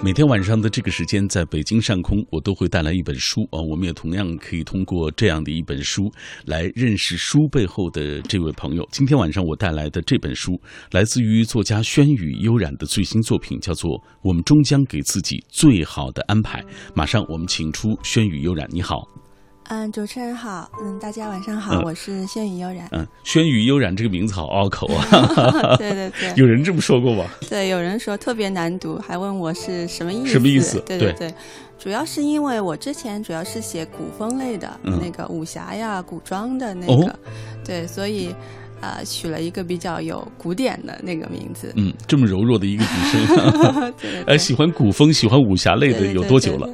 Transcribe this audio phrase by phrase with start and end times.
[0.00, 3.60] 每天晚上的这个时间，在北京上空，我都会带来一本书啊。
[3.60, 6.08] 我们也同样可以通过这样的一本书
[6.46, 8.88] 来认识书背后的这位朋友。
[8.92, 10.52] 今天晚上我带来的这本书，
[10.92, 13.90] 来自于作家轩宇悠然的最新作品，叫做
[14.22, 16.62] 《我们终将给自己最好的安排》。
[16.94, 19.02] 马上我们请出轩宇悠然，你好。
[19.70, 22.88] 嗯，主持人好，嗯，大家晚上好，我是轩宇悠然。
[22.92, 25.04] 嗯，轩宇悠然这个名字好拗口啊。
[25.76, 27.26] 对对对， 有人这么说过吗？
[27.50, 30.32] 对，有人说特别难读，还问我是什么意思？
[30.32, 30.82] 什么意思？
[30.86, 31.34] 对对对，
[31.78, 37.18] 主要是因为我之前主要是写古风类的，那个武侠呀、古装的那个，
[37.62, 38.34] 对，所以
[38.80, 41.70] 啊取了一个比较有古典的那个名字。
[41.76, 43.94] 嗯，这么柔弱的一个女生，
[44.26, 46.66] 呃，喜欢古风、喜欢武侠类的有多久了？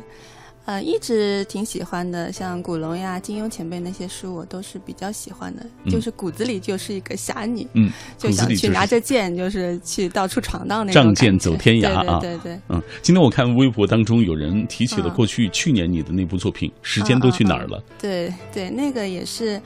[0.66, 5.66] 呃，一直挺喜欢的，像古龙呀、金庸前辈那些书，我都是比较喜欢的。
[5.90, 11.02] 就是骨子里就是一个侠女，嗯，就想去拿着剑，就是去到处闯荡那种。
[11.02, 12.18] 仗剑走天涯啊！
[12.20, 12.82] 对对，嗯。
[13.02, 17.78] 今天我看微博当中有人提起了过去去年你的那部作品《时间都去哪儿了》。
[18.00, 19.60] 对对，那个也是。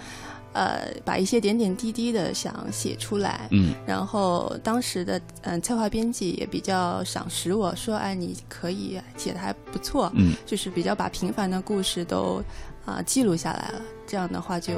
[0.53, 12.43] 呃，把一些点点滴滴的想写出来，嗯，然后当时的嗯策划编辑也比较赏识我说，哎，你可以写的还不错，嗯，就是比较把平凡的故事都
[12.85, 13.83] 啊记录下来了。
[14.09, 14.73] 这样的话，就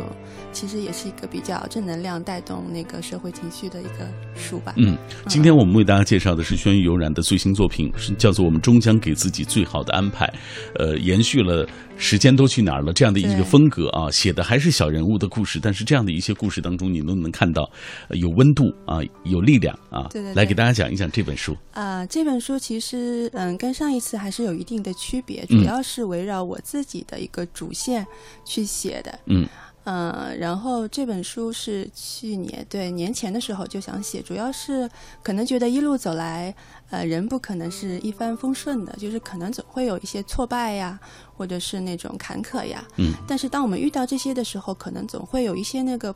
[0.52, 4.74] 其实也是一个比较正能量、带动那个社会情绪的一个书吧。
[4.76, 10.26] 嗯，今天我们为大家介绍的是轩辕悠然的最新作品，是叫做《我们终将给自己最好的安排》。
[10.74, 11.64] 呃，延续了
[11.96, 17.70] 时间都去哪儿了这样的一个风格啊，写的还是小人物的故事，但是这样的一些故事当中，你都能看到
[18.10, 20.08] 有温度啊，有力量啊。
[20.10, 20.34] 对对。
[20.34, 28.04] 来给大家讲一讲这本书啊，这本书其实嗯，跟上一次还是有一定的区别，主要是围绕我自己的一个主线
[28.44, 29.12] 去写的。
[29.12, 29.48] 嗯嗯，
[30.38, 34.88] 然后这本书是去年对年前的时候就想写，主要是
[35.22, 36.54] 可能觉得一路走来，
[36.90, 41.00] 呃，人不可能是一帆风顺的，就是可能总会有一些挫败呀，
[41.36, 42.84] 或者是那种坎坷呀。
[42.98, 46.14] 嗯，但是当我们遇到这些的时候，可能总会有一些那个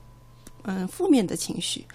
[0.65, 1.87] 嗯负面的情绪。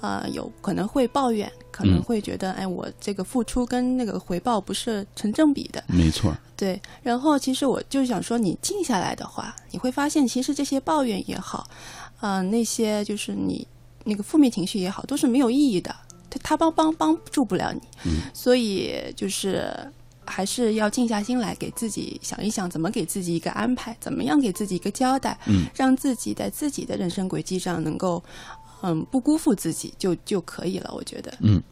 [0.00, 5.82] 呃，有可能会抱怨，可能会觉得，哎，我这个付出跟那个回报不是成正比的。
[5.88, 6.36] 没错。
[6.54, 11.66] 对，然后其实我就想说，你静下来的话，你会发现，其实这些抱怨也好，
[12.20, 13.66] 呃，那些就是你
[14.04, 15.94] 那个负面情绪也好，都是没有意义的，
[16.28, 17.80] 他他帮帮帮助不了你。
[18.04, 18.20] 嗯。
[18.34, 19.72] 所以就是
[20.26, 28.22] 还是要静下心来，给自己想一想，怎么给自己一个安排，怎么样给自己一个交代，嗯，让自己在自己的人生轨迹上能够。
[28.82, 31.32] 嗯，不辜负自己就就可以了，我觉得。
[31.40, 31.62] 嗯，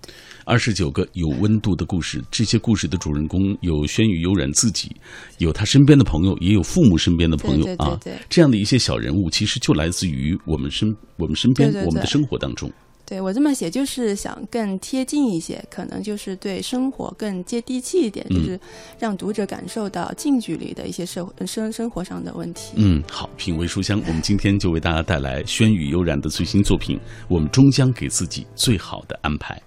[0.44, 4.90] 二十九个有温度的故事，这些故事的主人公有轩宇悠然自己，
[5.38, 7.98] 有他身边的朋友，也有父母身边的朋友啊。
[8.28, 12.70] 这样的一些小人物，其实就来自于我们身我们身边我们的生活当中。
[13.06, 18.58] 对我这么写，就是想更贴近一些，可能就是对生活更接地气一点，就是
[18.98, 22.72] 让读者感受到近距离的一些社会生生活上的问题。
[22.76, 26.98] 嗯，好，品味书香，我们今天就为大家带来轩宇悠然的最新作品。
[27.28, 29.60] 我们终将给自己最好的安排。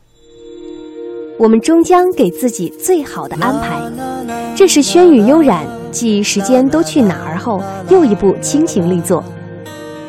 [1.37, 4.55] 我们终将给自己最好的安排。
[4.55, 7.61] 这是轩宇悠然继《时间都去哪儿》后
[7.91, 9.23] 又一部亲情力作。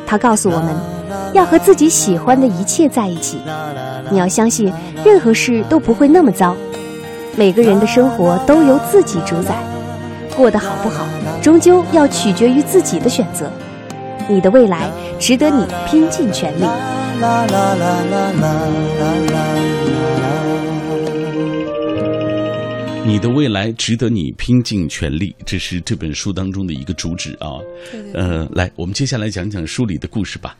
[0.09, 0.75] 他告诉我们。
[1.33, 3.39] 要和自己喜欢的一切在一起，
[4.09, 6.55] 你要相信任何事都不会那么糟。
[7.35, 9.55] 每个人的生活都由自己主宰，
[10.35, 11.05] 过得好不好，
[11.41, 13.51] 终究要取决于自己的选择。
[14.27, 16.63] 你的未来值得你拼尽全力。
[23.09, 27.57] 你的未来值得你拼尽全力，这是这本书当中的一个主旨啊。
[28.13, 30.55] 呃，来，我们接下来讲讲书里的故事吧。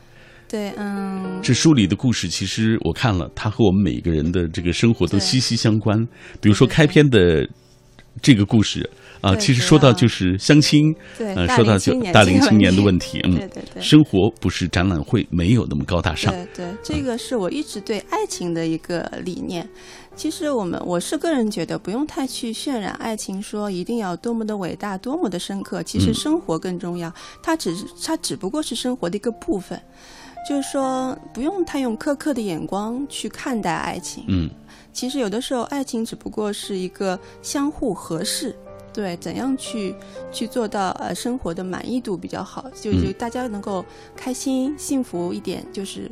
[0.48, 5.96] 对，嗯，这书里的故事其实我看了，它和我们每一个人的这个生活都息息相关。
[6.40, 7.48] 比如说开篇的
[8.20, 8.88] 这个故事
[9.20, 16.32] 啊，其实说到就是相亲，对，说到就大龄青年的问题，嗯，对对对，生活不是展览会，没有那么高大上。
[16.32, 19.68] 对对，这个是我一直对爱情的一个理念。
[20.16, 25.82] 其实我们我是个人觉得，不用太去渲染爱情，说一定要多么的伟大，多么的深刻。
[25.82, 27.10] 其实生活更重要，
[27.42, 29.80] 它只是它只不过是生活的一个部分。
[30.48, 34.24] 就是说，不用太用苛刻的眼光去看待爱情。
[34.26, 34.48] 嗯，
[34.92, 38.54] 其实有的时候，爱情只不过是一个相互合适。
[38.92, 39.94] 对，怎样去
[40.32, 43.84] 去做到呃生活的满意度比较好，就就大家能够
[44.16, 46.10] 开心幸福一点，就是。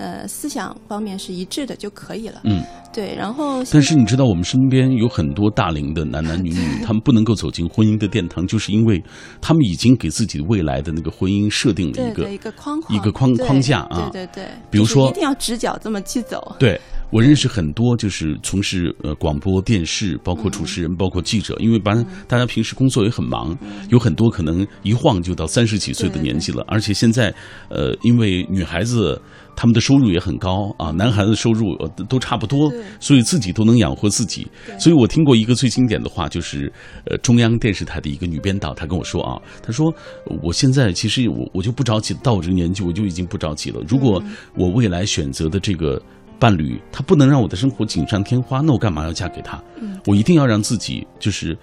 [0.00, 2.42] 呃，思想方面是一致的就可以了。
[2.44, 3.16] 嗯，对。
[3.16, 9.02] 然后，但是你知道，我们身边有很多大龄的男男女女，他们不能够走进婚姻的殿堂，就是因为
[9.40, 14.08] 他们已经给自己未来的那个婚姻设定了一个一个框一个框框架啊。
[14.12, 14.48] 对对对。
[14.70, 16.54] 比如说，一定要直角这么去走。
[16.60, 16.80] 对，
[17.10, 21.94] 我认识很多就是从事呃广播电视，包括主持人，包括记者，因为把
[22.26, 23.56] 大家平时工作也很忙，
[23.88, 27.34] 有很多可能一晃就到三十几岁的年纪了，而且现在
[27.68, 29.20] 呃，因为女孩子。
[29.60, 31.76] 他们的收入也很高啊，男孩子收入
[32.08, 34.46] 都差不多，所以自己都能养活自己。
[34.78, 36.72] 所以我听过一个最经典的话，就是
[37.06, 39.92] 呃中央电视台的一个女编导，她跟我说啊，她说
[40.44, 43.82] 我现在其实我我就不着急，到我这个年纪我就已经不着急了。
[43.88, 44.22] 如果
[44.54, 46.00] 我未来选择的这个
[46.38, 49.62] 伴侣，他不能让我的生活锦上添花，那我干嘛要嫁给他？
[49.80, 51.56] 嗯我一定要让自己就是。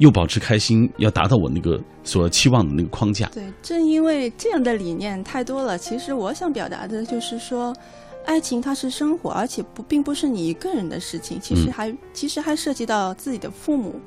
[0.00, 3.26] 又保持开心，要达到我那个所期望的那个框架。
[3.34, 7.76] 对，正因为这样的理念太多了，其实我想表达的就是说，
[8.24, 14.00] 爱情它是生活，而且不并不是你一个人的事情，其实还其实还涉及到自己的父母。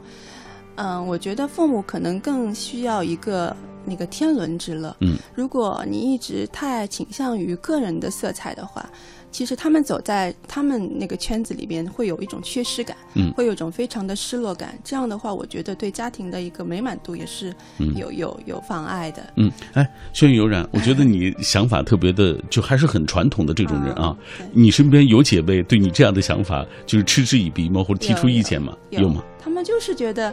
[0.78, 3.56] 嗯，我觉得父母可能更需要一个
[3.86, 4.98] 那个天伦之乐。
[5.02, 8.84] 嗯，如果你一直太倾向于个人的色彩的话。
[9.34, 14.78] 其实他们走在他们那个圈子里边，会有一种缺失感，嗯，会有一种非常的失落感。
[14.84, 17.54] 这样的话，我觉得对家庭的一个美满度也是
[17.96, 19.24] 有有有妨碍的。
[19.36, 24.16] 嗯，哎，轩辕悠然，我觉得你想法特别的，就还是很传统的这种人啊。
[24.52, 27.84] 你身边有姐妹对你这样的想法就是嗤之以鼻吗？
[27.84, 28.78] 或者提出意见吗？
[28.92, 29.24] 有吗？
[29.44, 30.32] 他们就是觉得。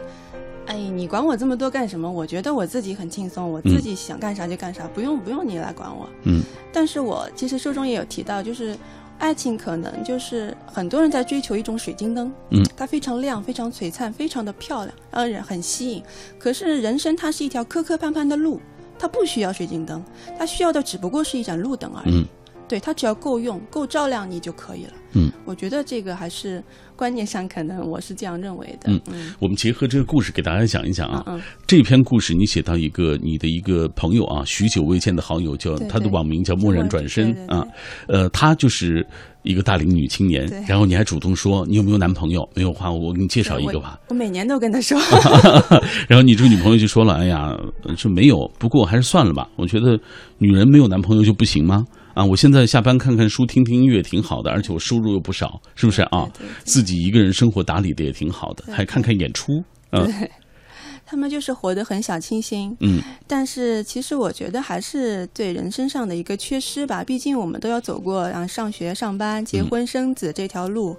[0.71, 2.09] 哎，你管我这么多干什么？
[2.09, 6.07] 我觉得我自己很轻松，我自己想干啥就干啥，不用不用你来管我。
[6.23, 6.41] 嗯，
[6.71, 8.73] 但是我其实书中也有提到，就是
[9.19, 16.01] 爱情可能就是很多人在追求一种水晶灯，嗯，它非常亮，非常璀璨，非常的漂亮，让人很吸引。
[16.39, 18.61] 可是人生它是一条磕磕绊绊的路，
[18.97, 20.01] 它不需要水晶灯，
[20.39, 22.25] 它需要的只不过是一盏路灯而已。
[22.71, 24.93] 对，它只要够用，够照亮你就可以了。
[25.11, 26.63] 嗯，我觉得这个还是。
[26.93, 28.91] 观念上可能我是这样认为的。
[28.91, 31.23] 嗯，嗯我们结合这个故事给大家讲一讲啊。
[31.25, 37.65] 嗯，这篇故事你写到一个你的一个朋友啊，许久未见的好友，叫他的网名叫蓦然转身啊。
[38.07, 39.03] 呃，他就是
[39.41, 42.47] 一个大龄女青年，然后你还主动说你有没有男朋友？
[42.53, 43.99] 没有话，我给你介绍一个吧。
[44.09, 44.95] 我每年都跟他说。
[46.07, 47.57] 然后你这个女朋友就说了：“哎呀，
[47.97, 49.49] 这没有，不过还是算了吧。
[49.55, 49.99] 我觉得
[50.37, 51.83] 女人没有男朋友就不行吗？”
[52.13, 56.29] 啊，我现在下班看看书、听听音乐挺好的，而且我收入又不少，是不是啊？
[56.63, 59.63] 自己一个人生活打理的也挺好的，还看看演出。
[59.91, 60.07] 嗯，
[61.05, 62.75] 他们就是活得很小清新。
[62.79, 67.03] 嗯，但是其实我觉得还是对人身上的一个缺失吧。
[67.03, 70.95] 毕竟我们都要走过啊上学、上班、结婚、生子这条路。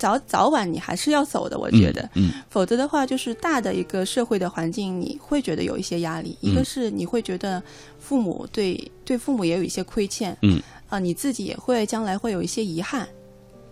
[0.00, 6.34] 早早晚你还是要走的，我觉得，嗯，否则的话，就是大的一个社会的环境，你会觉得有一些压力。
[6.40, 7.62] 一个是你会觉得
[7.98, 10.58] 父母对对父母也有一些亏欠，嗯，
[10.88, 13.06] 啊，你自己也会将来会有一些遗憾。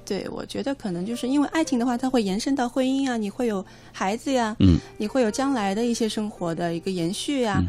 [0.05, 7.65] 对，我觉得可能就是因为爱情的话，它会延伸到婚姻啊，你会有孩子呀，嗯，你会有将来的一些生活的一个延续呀。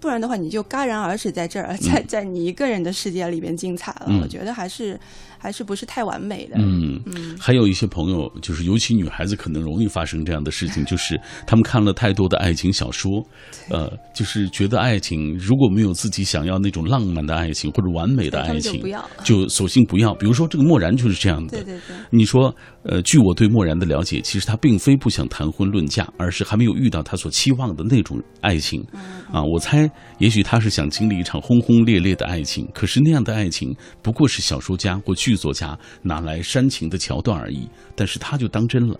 [0.00, 4.08] 不然的话，你就戛然而止在这儿，在在你一个人的世界里边精彩了。
[4.20, 4.98] 我觉得还是
[5.42, 6.54] 还是不是太完美的。
[6.58, 13.10] 嗯嗯，还有一些朋友，就是尤其女孩子可能容易发生这样的事情，就是他们看了太多的爱情小说，
[13.68, 20.12] 呃，就是觉得爱情如果没有自己想要那种浪漫的爱情或者完美的爱情，就不要，就索性不要。
[20.14, 21.58] 比如说这个漠然就是这样的。
[21.58, 21.96] 对对对。
[22.10, 28.84] 你说，呃，据我对漠然的了解，其实他并非不想谈婚论嫁，而是还没有遇到他所期望的那种爱情。
[29.32, 30.72] 啊，我猜，也许他是。
[30.72, 37.68] 想经历一场轰轰烈烈的爱情，可是那样的爱情不过是小说家或剧作家拿来煽情的桥段而已。
[37.94, 38.98] 但是他就当真了，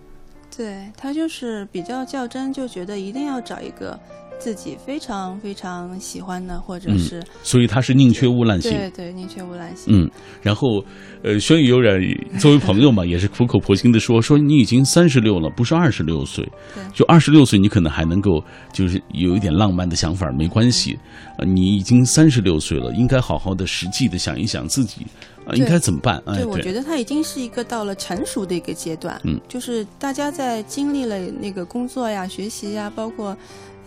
[0.56, 3.98] 对他就是比较较真，就觉得一定要找一个。
[4.38, 9.94] 自己非常非常喜欢的，或者是，所以他是宁缺毋滥型，对对，宁缺毋滥型。
[9.96, 10.10] 嗯，
[10.42, 10.84] 然后，
[11.22, 12.00] 呃，轩宇悠然
[12.40, 16.44] 作为朋友嘛，也是苦口婆心的说，说你已经三十六了，不是二十六岁，
[16.92, 20.98] 就二十六岁，你可能还能够就是有一点浪漫的想法，没关系。
[21.38, 25.06] 呃，你已经三十六岁了，应该好好的实际的想一想自己
[25.46, 26.22] 啊应该怎么办。
[26.26, 33.36] 对，我觉得他已经是一个到了成熟的一个阶段，嗯，就是大家在经历了那个工作呀、学习呀，包括。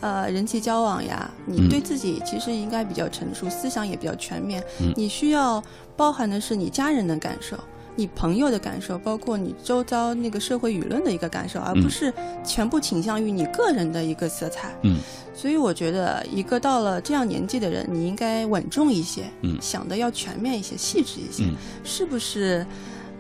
[0.02, 4.62] 呃，人际交往呀，你对自己其实应该比较成熟，思想也比较全面。
[4.94, 5.64] 你需要
[5.96, 7.58] 包含的是你家人的感受，
[7.96, 14.76] 你朋友的感受，包括你周遭那个社会舆论的一个感受，而不是全部倾向于你个人的一个色彩。
[14.84, 14.98] 嗯，
[15.34, 21.46] 所以我觉得，一个到了这样年纪的人，你应该稳重一些，嗯，想的要全面一些，细致一些，
[21.84, 22.66] 是不是？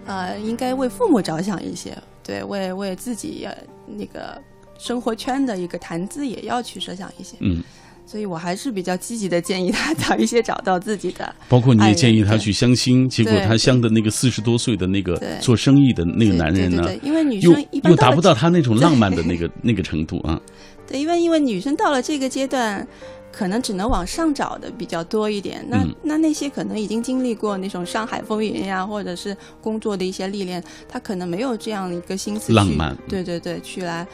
[0.05, 3.47] 呃，应该为父母着想一些，对，为为自己
[3.87, 4.41] 那个。
[4.77, 7.63] 生活圈的一个谈资也要去设想一些，嗯，
[8.05, 11.35] 所以我还是比较积极的建议他 早一些找到自己的。
[11.49, 20.39] 包括你也建议他去相亲，结果他相的那个四十多岁的那个做生意的那个男人呢，对对对，因为女生一般又达不到他那种浪漫的那个那个程度啊。
[20.87, 22.87] 对，因为因为女生到了这个阶段，
[23.31, 25.65] 可能只能往上找的比较多一点。
[25.67, 34.05] 那、嗯那那些可能已经经历过那种上海风云呀，或者是工作的一些历练，他可能没有这样的一个心思去浪漫对对对，去来。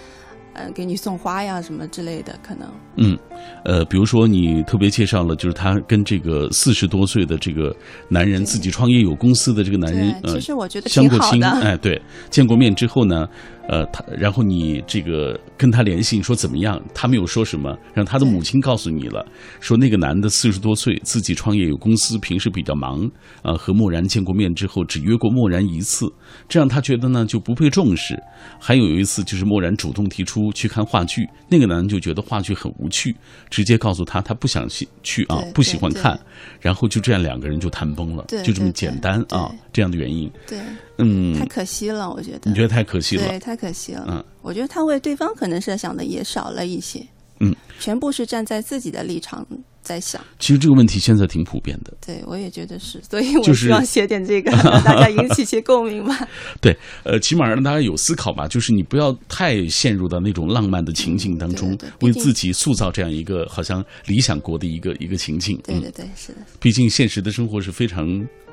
[0.53, 2.67] 呃，给你送花呀什么之类的，可能
[2.97, 3.17] 嗯，
[3.63, 7.75] 呃，比如说你特别介绍了，就是他跟这个四十多岁的这个
[8.09, 11.65] 男人自己创业有公司的这个男人，对，呃其，实我觉得相过亲，挺好的。
[11.67, 13.27] 哎，对，见过面之后呢，
[13.71, 16.77] 呃，他然后你这个跟他联系，你说怎么样？
[16.93, 19.25] 他没有说什么，让他的母亲告诉你了，
[19.61, 23.09] 说那个男的四十多岁，自己创业有公司，平时比较忙，
[23.41, 26.11] 啊、和默然见过面之后，只约过默然一次，
[26.49, 28.21] 这样他觉得呢就不被重视。
[28.59, 33.15] 还有一次就是默然主动提出去看话剧，那个男人就觉得话剧很无趣，
[33.49, 36.19] 直接告诉他他不想去去啊，不喜欢看，
[36.59, 40.29] 然后就这样两个人就谈崩了，就这么简单啊，这样的原因。
[40.45, 40.59] 对，
[41.01, 42.49] 嗯，太可惜了，我觉得。
[42.49, 43.27] 你觉得太可惜了？
[43.27, 44.05] 对，太可惜了。
[44.07, 47.05] 嗯，我觉得他为对方可能设想的也少了一些。
[47.39, 49.43] 嗯，全部是站在自己的立场
[49.81, 50.21] 在想。
[50.37, 51.91] 其实这个问题现在挺普遍的。
[52.05, 56.27] 对，我也觉得是，所以我就是希望写点这个， 让大家引起一些共鸣吧。
[56.61, 65.57] 对，呃，起码让大家有思考吧，就是你不要太陷入到那种浪漫的情境当中，嗯对对毕竟为自己塑造这样一个好像理想国的一个一个情境。
[65.67, 68.05] 嗯对对对，是的，毕竟现实的生活是非常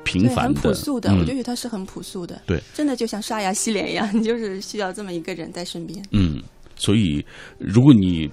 [0.03, 1.09] 平凡的，朴素的。
[1.11, 2.41] 嗯我觉得他是很朴素的。
[2.45, 6.03] 对，真的就像刷牙洗脸一样，你就是需要这么一个人在身边。
[6.11, 6.41] 嗯，
[6.75, 7.25] 所以
[7.57, 8.29] 如果你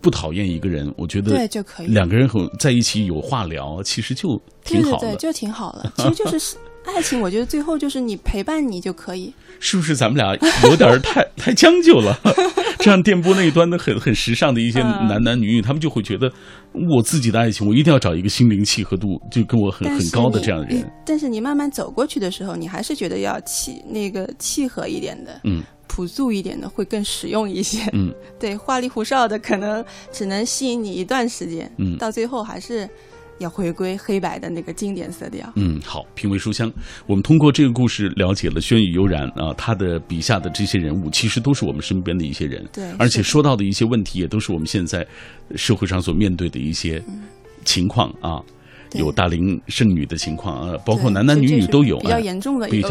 [0.00, 5.92] 不讨厌一个人，我觉得对就可以两个人很在一起有话聊，其实就挺好的，对对对，就挺好的。
[5.96, 6.56] 其实就是
[6.94, 9.32] 爱情，我觉得最后就是你陪伴你就可以。
[9.58, 9.94] 是不是？
[9.94, 12.18] 咱们俩有点儿 太太将就了。
[12.80, 16.32] 这样电波那一端的很很时尚的一些嗯男男女女，他们就会觉得
[16.72, 20.90] 我自己的爱情，我一定要找一个心灵契合度就跟我很很高的这样的人。
[21.04, 27.80] 但是你慢慢走过去的时候，你还是觉得要契那个契合一点的，嗯，朴素一点的会更实用一些。
[27.92, 32.88] 嗯， 对，花里胡哨的可能只能吸引你一段时间，嗯到最后还是
[33.40, 35.50] 要回归黑白的那个经典色调。
[35.56, 36.72] 嗯，好，品味书香，
[37.06, 45.06] 我们通过这个故事了解了轩宇悠然啊，他的笔下的这些人物，其实都是我们身边的一些人，对而且说到的一些问题，也都是我们现在
[45.56, 47.02] 社会上所面对的一些
[47.64, 48.38] 情况啊。
[48.38, 48.44] 嗯
[48.94, 52.88] 有大龄剩女的情况啊，包括男男女女都有，比较哎严重的一比较。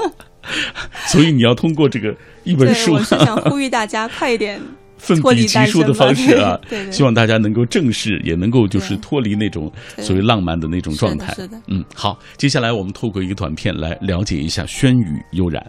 [1.08, 2.14] 所以你要通过这个
[2.44, 4.60] 一本，书我是想 呼吁大家快一点
[5.00, 11.56] 奋笔疾书的方式啊对 对，对希望大家能够正视，也能够就是脱离那种所谓浪漫的那种状态的是的。
[11.68, 15.64] 嗯，好，接下来我们透过一个短片来了解一下轩宇悠然。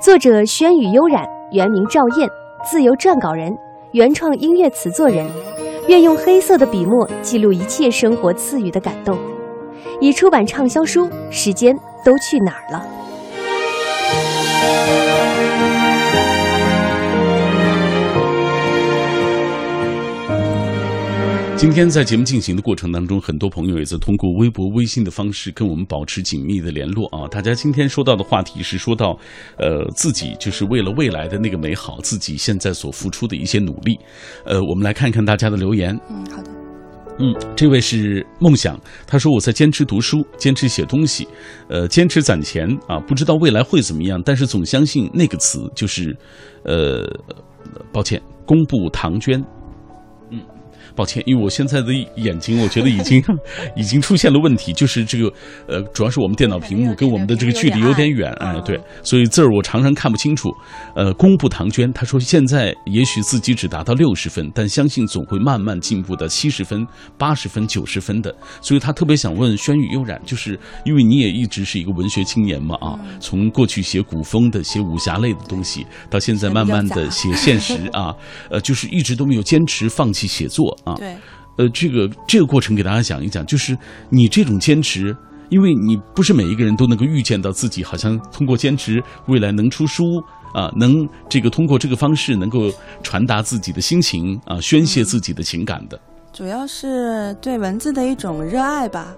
[0.00, 2.28] 作者轩宇悠然，原名赵燕，
[2.64, 3.52] 自由撰稿人，
[3.92, 5.28] 原创音乐词作人，
[5.88, 9.18] 愿用黑色的笔墨记录一切生活赐予的感动。
[10.00, 12.86] 已出版畅销书《时间都去哪儿了》。
[21.58, 27.26] 今天在节目进行的过程当中，很多朋友也在通过微博、微信的方式跟我们保持紧密的联络啊。
[27.28, 29.18] 大家今天说到的话题是说到，
[29.56, 33.98] 呃，自己就是为了未来的那个美好，自己现在所付出的一些努力。
[34.44, 35.98] 呃，我们来看看大家的留言。
[36.08, 36.50] 嗯，好的。
[37.18, 41.26] 嗯，这位是梦想，他说我在坚持读书，坚持写东西，
[41.68, 46.16] 呃，坚持攒钱啊，不知道未来会怎么样，但是总相信那个词就是，
[46.62, 47.04] 呃，
[47.92, 49.44] 抱歉，公布唐娟。
[50.98, 53.22] 嗯，抱歉，因为我现在的眼睛，我觉得已经
[53.76, 55.32] 已经出现了问题，就是这个
[55.68, 60.50] 呃，主要是我们电脑屏幕跟我们的这个距离有点远，哎，对，所以字儿我常常看不清楚。
[60.96, 66.84] 呃，公布唐娟，她说现在也许自己只达到六十分，但相信总会慢慢进步到七十分、
[67.16, 68.34] 八十分、九十分的。
[68.60, 78.12] 所以她特别想问轩宇悠然，就是因为你也一直是一个文学青年嘛啊，从过去写古风的、写武侠类的东西，到现在慢慢的写现实啊，
[78.50, 80.94] 呃，就是一直都没有坚持放弃写作啊。
[80.96, 81.16] 对，
[81.56, 83.76] 呃，这个这个过程给大家讲一讲，就是
[84.10, 85.16] 你这种坚持，
[85.48, 95.98] 因为你不是每一个人都能够预见到自己好像通过坚持未来能出书啊，能这个通过这个方式能够传达自己的心情啊，宣泄自己的情感的。
[96.32, 99.14] 主要是对文字的一种热爱吧，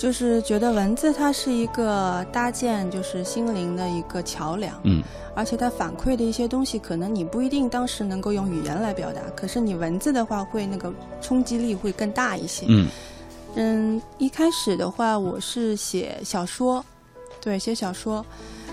[0.00, 5.02] 就是觉得文字它是一个搭建就是心灵的一个桥梁，嗯，
[5.34, 10.90] 而且它反馈的一些东西，可能你不一定当时能够用语言来表达，可是你文字的话会那个
[11.20, 12.64] 冲击力会更大一些。
[12.70, 12.88] 嗯
[13.56, 16.82] 嗯，一开始的话我是写小说，
[17.42, 18.24] 对，写小说。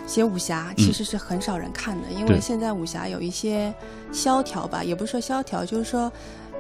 [0.08, 3.74] 写武侠其实是很少人看的，因为现在武侠有一些
[4.14, 6.10] 萧条吧，也不是说萧条，就是说，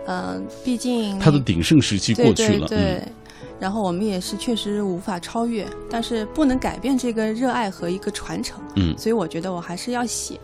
[0.05, 3.01] 嗯，毕竟它的鼎盛时期过去了，对。
[3.59, 8.59] 然后我们也是确实无法超越，但是不能改变这个热爱和一个传承。
[8.75, 10.39] 嗯，所以我觉得我还是要写。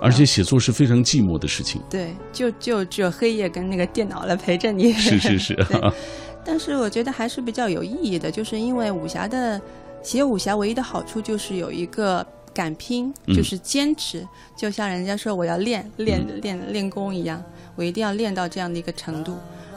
[0.00, 1.80] 而且写作是非常寂寞的事情。
[1.88, 4.92] 对，就就只有黑夜跟那个电脑来陪着你。
[4.94, 5.66] 是是是。
[6.44, 9.60] 但是我觉得还是比较有意义的，就是因为武侠的。
[10.02, 14.22] 写武侠唯一的好处就是有一个敢拼，就是坚持。
[14.54, 17.42] 就像人家说我要练练练练功一样，
[17.74, 19.34] 我一定要练到这样的一个程度。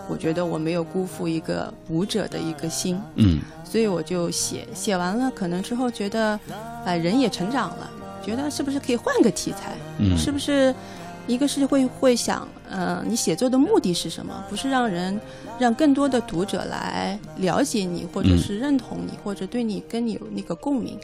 [0.08, 6.40] 我觉得我没有辜负一个舞者的一个心，嗯，所以我就写写完了，可能之后觉得，
[6.86, 7.90] 哎，人也成长了，
[8.26, 9.76] 觉得是不是可以换个题材？
[9.98, 10.74] 嗯，是不是？
[11.28, 14.44] 一个是会会想，呃，你写作的目的是什么？
[14.50, 15.20] 不是让人
[15.60, 20.98] 让更多的读者来了解你，或者是认同你，或者对你跟你有那个共鸣。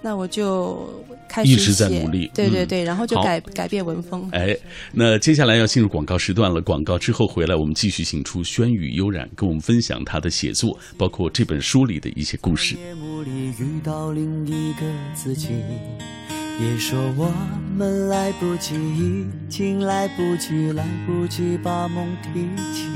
[0.00, 0.86] 那我就
[1.26, 4.28] 开始一直在努力，对对对，然后就改改变文风。
[4.32, 4.54] 哎，
[4.92, 6.60] 那接下来要进入广告时段了。
[6.60, 12.76] 广告之后回来，我们继续请出轩宇悠然，跟我们分享他的写作，包括这本书里的一些故事。
[16.56, 17.32] 别说我
[17.76, 22.88] 们来不及，已经来不及，来不及把梦提起。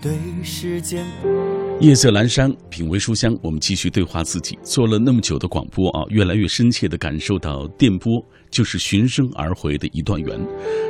[0.00, 0.12] 对
[0.44, 1.04] 时间。
[1.80, 4.56] 夜色阑珊，品味书香，我们继续对话自己。
[4.62, 10.40] 做了那么久的广播啊，越来越深切的感受到电波就是循声而回的一段缘。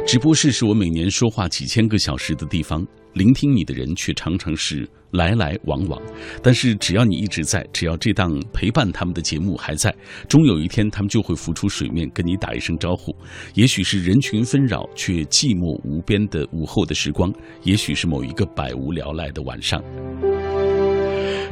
[0.06, 2.86] 直播室是我每年说话几千个小时的地方。
[3.14, 6.00] 聆听你的人却常常是来来往往，
[6.42, 9.94] 但是只要你一直在，只要这档陪伴他们的节目还在，
[10.30, 13.14] 终有一天他们就会浮出水面，跟你打一声招呼。
[13.52, 17.30] 也许是人群纷扰却寂寞无边的午后的时光，
[17.64, 19.84] 也许是某一个百无聊赖的晚上。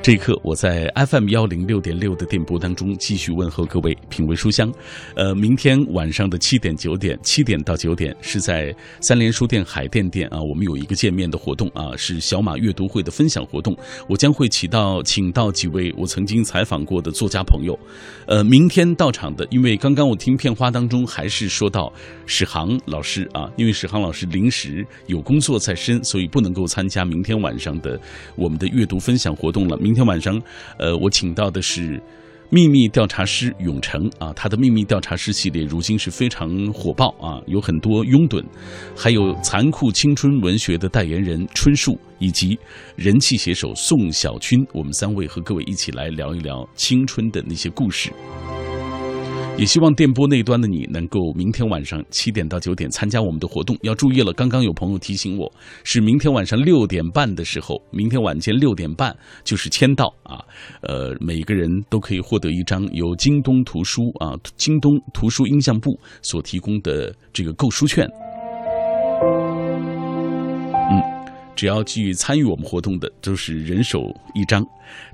[0.02, 4.73] 这一刻，我在 FM 幺零六点六的电波当中继续问候各位品味书香。
[5.14, 13.76] 呃，明天晚上的七点九点，七点到九点是在三联书店海淀店啊，我们有一个见面的活动啊，是小马阅读会的分享活动。
[14.09, 17.78] 我将会起到请到几位我曾经采访过的作家朋友。
[18.25, 21.92] 呃，明天到场的，因为刚刚我听片花当中还是说到
[22.25, 28.00] 史航老师啊，因为史航老师临时有工作在身，所以不能够参加明天晚上的
[28.35, 29.76] 我们的阅读分享活动了。
[29.76, 30.41] 明今天晚上，
[30.79, 32.01] 呃，我请到的是
[32.49, 38.41] 秘密调查师永成啊，他的秘密调查师系列如今是非常火爆啊，有很多拥趸，
[38.97, 42.57] 还有残酷青春文学的代言人春树，以及
[42.95, 48.13] 人气写手宋小军，我们三位和各位一起来聊一聊青春的那些故事。
[49.61, 53.77] 也希望电波那端的你能够明天晚上七点到九点参加我们的活动。
[53.83, 55.53] 要注意了，刚刚有朋友提醒我，
[55.85, 60.43] 是明天晚上六点半的时候，明天晚间六点半就是签到啊。
[60.81, 65.91] 呃，每个人都可以获得一张由京东图书啊、京东图书音像部
[66.23, 68.09] 所提供的这个购书券。
[71.54, 74.00] 只要去参与我们活动的，都是人手
[74.34, 74.65] 一张。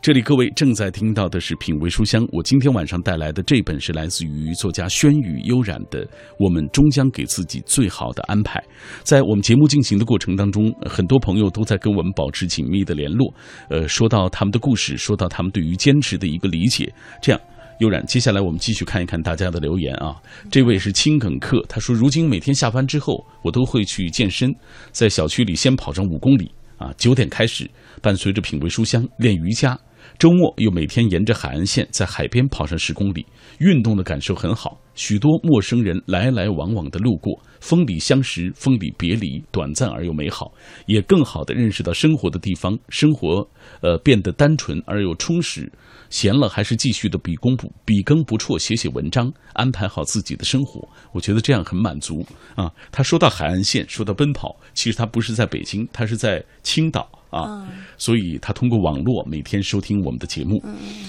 [0.01, 6.07] 这里各位正在听到的是品味书香，我今天晚上带来的这本是来自于作家轩宇悠然的
[6.39, 8.59] 《我们终将给自己最好的安排》。
[9.03, 13.35] 在我们节目进行的过程当中，很多朋友都在跟我们保持紧密的联络，
[13.69, 17.41] 呃，说到他们的故事，说到他们对于坚持的一个理解，这样。
[17.79, 20.17] 悠然，接下来我们继续看一看大家的留言啊。
[20.51, 24.55] 这位是青梗客，他说：“如今每天下班之后，我都会去健身，
[24.93, 26.91] 在小区里先跑上五公里啊。
[26.97, 29.79] 九点开始，伴随着品味书香练瑜伽。
[30.19, 33.27] 周末又每天沿着海岸线在海边跑上十公里，
[33.59, 34.81] 运动的感受很好。
[34.95, 40.51] 许多陌生人来来往往的路过，风里相识，风里别离，短暂而又美好，
[40.87, 43.47] 也更好的认识到生活的地方，生活
[43.83, 45.71] 呃变得单纯而又充实。”
[46.11, 50.89] 闲了还是继续的笔功不笔耕不辍，写写文章，安排好自己的生活。
[51.13, 52.71] 我觉得这样很满足啊。
[52.91, 57.67] 他说到海岸线，说到奔跑，其实他不是在北京，他是在青岛啊。
[57.99, 60.63] 所以他通过网络每天收听我们的节目。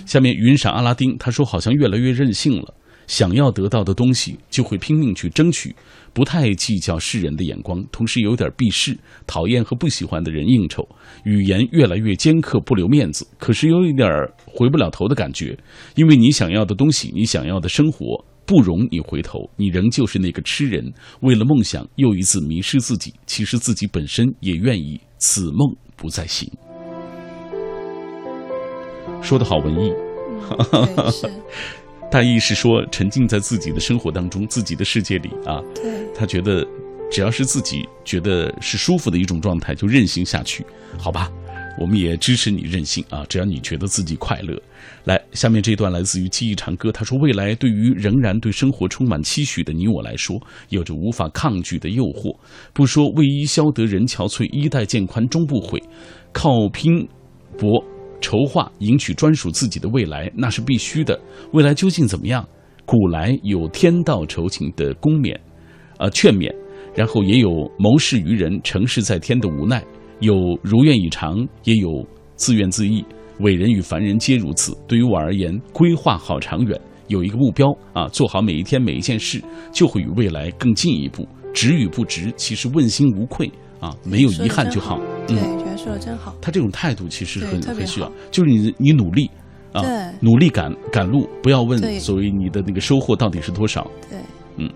[0.05, 2.73] 下面云闪阿拉丁他说好像越来越任性了，
[3.07, 5.75] 想要得到的东西就会拼命去争取。
[6.17, 10.83] 不太计较世人的眼光，同时有点避世，讨厌和不喜欢的人应酬，
[11.25, 13.23] 语言越来越尖刻，不留面子。
[13.37, 14.09] 可是有一点
[14.43, 15.55] 回不了头的感觉，
[15.93, 19.47] 因为你想要的东西，你想要的生活，不容你回头。
[19.57, 23.13] 你仍旧是那个痴人，为了梦想又一次迷失自己。
[23.27, 26.51] 其实自己本身也愿意，此梦不再醒。
[29.21, 29.93] 说的好文艺。
[32.09, 35.61] 大意是说，沉浸在自己的生活当中，自己的世界里啊。
[35.75, 35.83] 对。
[36.15, 36.65] 他觉得，
[37.11, 40.65] 只要是自己觉得是舒服的一种状态，就任性下去，
[40.97, 41.31] 好吧？
[41.79, 44.59] 我们也支持你任性啊，只要你觉得自己快乐。
[45.03, 52.35] 来，下面这段来自于记忆长歌，他说：“未来对于仍然对生活充满期许的你我来说，有着无法抗拒的诱惑。
[52.73, 55.79] 不说为伊消得人憔悴，衣带渐宽终不悔。
[56.31, 57.07] 靠拼
[57.59, 57.83] 搏
[58.19, 61.19] 筹划迎娶专属自己的未来，那是必须的。
[61.53, 62.47] 未来究竟怎么样？
[62.85, 65.37] 古来有天道酬勤的恭勉，
[65.97, 66.53] 呃劝勉，
[66.95, 69.83] 然后也有谋事于人、成事在天的无奈，
[70.19, 73.03] 有如愿以偿，也有自怨自艾。
[73.39, 74.75] 伟人与凡人皆如此。
[74.87, 79.39] 对于我而言，规划好长远，有一个目标啊，做好每一天每一件事，
[79.71, 81.27] 就会与未来更进一步。
[81.53, 84.99] 值与不值，其实问心无愧啊，没有遗憾就好。
[85.27, 86.35] 对，觉得说的真好。
[86.41, 89.29] 他这种态度其实很很需要，就是你你努力
[89.71, 89.83] 啊，
[90.21, 93.89] 努力赶赶路，不要问所谓你的那个收获到底是多少。
[94.09, 94.17] 对
[94.57, 94.69] 嗯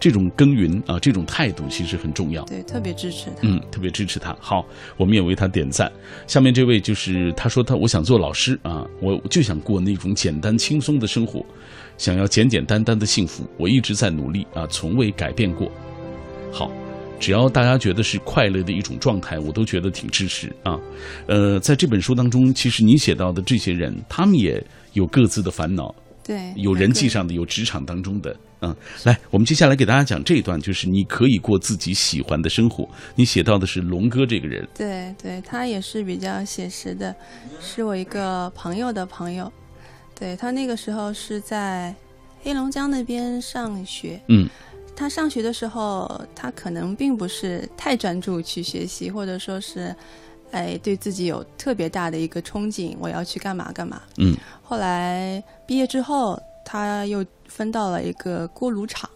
[0.00, 2.42] 这种耕耘啊，这种态度其实很重要。
[2.46, 3.36] 对，特别支持他。
[3.42, 4.36] 嗯，特别支持他。
[4.40, 5.88] 好，我们也为他点赞。
[6.26, 11.46] 下面这位就是他说他我想做老师啊，我就想过那种简单轻松的生活，
[11.98, 13.44] 想要简简单单的幸福。
[13.56, 15.70] 我一直在努力啊，从未改变过。
[16.50, 16.68] 好，
[17.22, 20.76] 只要大家觉得是快乐的一种状态，我都觉得挺支持啊。
[21.28, 24.60] 呃，在这本书当中，其实你写到的这些人，他们也
[24.94, 28.36] 有各自的烦恼，对，有人际上的，有职场当中的。
[28.60, 32.88] 嗯，来，我们接下来给大家讲这一段，就是你可以过自己喜欢的生活。
[33.14, 37.14] 你写到的是龙哥这个人，对对，他也是比较写实的，
[37.60, 39.50] 是我一个朋友的朋友。
[40.18, 41.94] 对他那个时候是在
[42.42, 44.48] 黑龙江那边上学，嗯，
[44.94, 49.94] 他上学的时候，他可能并不是太专注去学习，或者说是，
[50.52, 54.02] 哎，对自己有特别大的一个憧憬，我要去干嘛干嘛。
[54.18, 59.08] 嗯，后来毕业之后，他又分到了一个锅炉厂，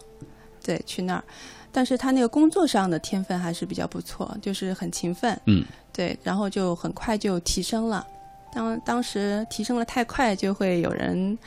[0.63, 1.23] 对，去那儿。
[1.71, 5.63] 但是他那个工作上的天分还是比较不错，就是很勤奋，嗯，
[5.93, 8.05] 对，然后就很快就提升了。
[8.51, 11.37] 当当时提升了太快，就会有人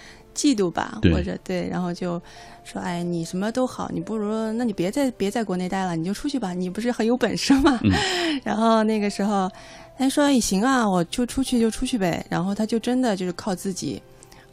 [0.40, 2.18] 嫉妒吧，或者对，然后就
[2.64, 7.92] 说：“哎，你什么都好，你不如那你别在别在国内待了，你就出去吧，你不是很有本事吗？”嗯
[8.42, 9.50] 然后那个时候，
[9.98, 14.00] 他说：“也行啊，我就出去就出去呗。”然后他就真的就是靠自己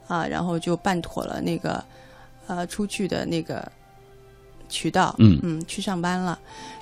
[0.10, 1.82] 啊，然后就办妥了那个
[2.48, 3.66] 呃出去的那个
[4.68, 6.38] 渠道，嗯嗯，去上班了。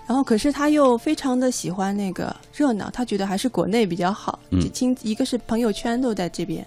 [0.07, 4.39] 然后可是他又非常的喜欢那个热闹，他觉得还是国内比较好。
[4.73, 6.65] 亲，一个是朋友圈都在这边。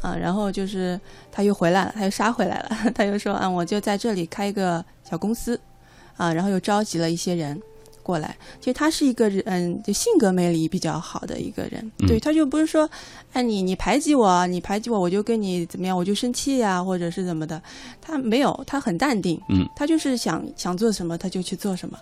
[0.00, 0.98] 啊，然后就是
[1.30, 5.60] 他又回来了，他又杀回来了， 他又说啊，我就在这里开一个小公司，
[6.16, 7.60] 啊，然后又召集了一些人
[8.02, 8.34] 过来。
[8.60, 12.88] 其实他是一个人，嗯，就性格魅力比较好的一个人，嗯对，他就不是说，
[13.32, 17.60] 哎，你你排挤我，你排挤我，我就跟你怎么样，我就生气呀、或者是怎么的，
[18.00, 21.98] 他没有，他很淡定，嗯，他就是想想做什么他就去做什么，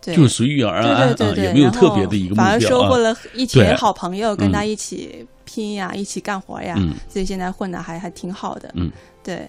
[0.00, 2.58] 对，就是随遇而安啊，对对对没有特别的一个目反而。
[2.58, 8.70] 收获了一对群好朋友，跟嗯他一起拼呀，一起干活呀，嗯所以现在混的还还挺好的。
[8.74, 8.90] 嗯，
[9.22, 9.48] 对，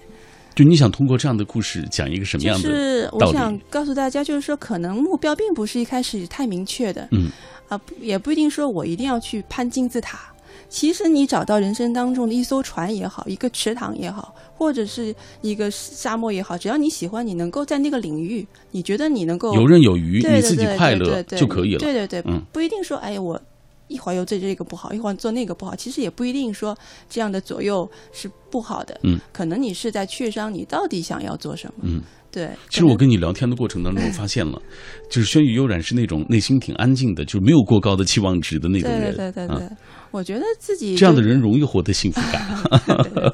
[0.53, 2.69] 就你想通过这样的故事讲一个什么样的？
[2.69, 7.29] 是道理我想告诉大家，就是说，可能目标并不是一开始太明确的，嗯
[7.67, 10.31] 啊，不也不一定说我一定要去攀金字塔。
[10.67, 21.79] 其实你找到人生当中的一艘船也好，一个池塘也好，或者是一个沙漠也好，只要你喜欢，你能够在那个领域，你觉得你能够游刃有余，对对你自己对快乐就可以了。
[21.79, 23.39] 对对对，嗯不一定说，哎，我
[23.87, 26.77] 一会儿又对这个不好，一会儿做那个不好，其实也不一定说
[27.09, 28.99] 这样的左右是不好的。
[29.03, 31.83] 嗯，可能你是在确商你到底想要做什么。
[31.83, 32.49] 嗯，对。
[32.69, 34.61] 其实我跟你聊天的过程当中，我发现了，
[35.09, 39.15] 就是轩宇悠然是那种内心挺安静的，就是没有过高的期望值的那种人。
[39.15, 39.71] 对对对对，啊
[40.11, 42.63] 我觉得自己这样的人容易获得幸福感。
[43.03, 43.33] 对对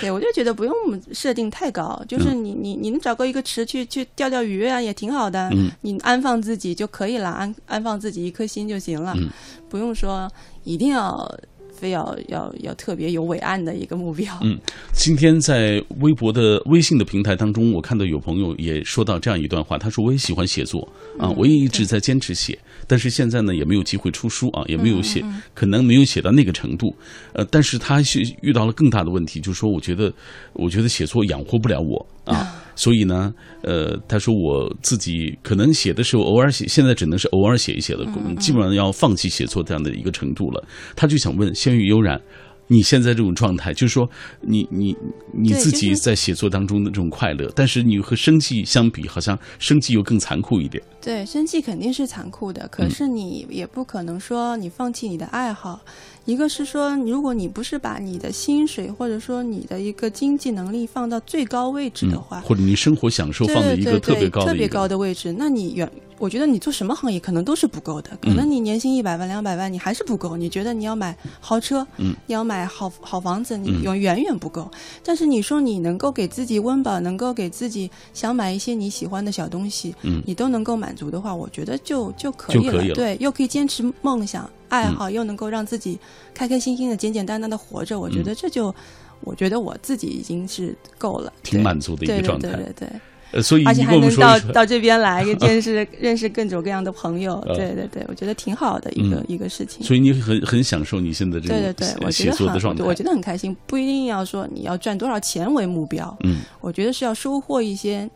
[0.00, 0.74] 对对，我就觉得不用
[1.12, 5.48] 设定太高，就是你你你能找个一个池去去钓钓鱼啊，也挺好的。
[5.52, 9.28] 嗯你安放自己就可以了，安安放自己一颗心就行了，嗯
[9.68, 10.30] 不用说
[10.64, 11.30] 一定要
[11.78, 14.36] 非要要要特别有伟岸的一个目标。
[14.42, 14.58] 嗯
[14.92, 20.80] 今天在微博的微信的平台当中，我看到有朋友也说到这样一段话，他说我也喜欢写作
[21.18, 26.94] 啊，嗯我也一直在坚持写，但是现在呢也没有机会出书啊，也没有写，嗯可能没有写到那个程度，
[27.32, 30.12] 呃，但是他是遇到了更大的问题，就是说我觉得，
[30.54, 32.64] 我觉得写作养活不了我啊。
[32.78, 38.06] 所以呢，呃，他说我自己可能写的时候偶尔写，现在只能是偶尔写一写了，
[38.38, 40.64] 基本上要放弃写作这样的一个程度了。
[40.94, 42.20] 他就想问仙玉悠然，
[42.68, 44.08] 你现在这种状态，就是说
[44.40, 44.94] 你你
[45.34, 50.80] 你对自己在写作当中的这种快乐，但是你和生计相比，好像生计又更残酷一点。
[51.00, 55.80] 对，生计肯定是残酷的，嗯可是你也不可能说你放弃你的爱好。
[56.28, 70.36] 一个是说，如果你不是把你的薪水或者说你的一个经济能力放到最高位置的话，或者你生活享受对放在一个特别高的特别高的位置，那你远我觉得你做什么行业可能都是不够的，可能你年薪一百万、两百万，你还是不够。
[70.36, 74.70] 你觉得你要买豪车，嗯，你要买好好房子，你嗯远远远不够。
[75.02, 85.98] 但是你说你能够给自己温饱，能够给自己想买一些你喜欢的小东西，嗯你都能够满足的话，我觉得就就可以就可以了对，又可以坚持梦想、爱好，又能够让自己
[86.32, 88.74] 开开心心的、简简单单的活着，我觉得这就。
[89.22, 92.88] 我觉得我自己已经是够了，挺满足的一个对状态对对对对。
[93.32, 99.84] 呃，所以而且还能到到这边来，认 识认识各种各样的朋友，呃对对对，我觉得挺好的一个、嗯一个事情。
[99.84, 102.84] 所以你很很享受你现在这个对对对，我觉写得很作的状态。
[102.84, 108.08] 我觉得很开心，不一定要说你要赚多少钱为目标，嗯，我觉得是要收获一些